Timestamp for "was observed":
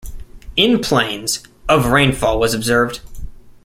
2.39-3.01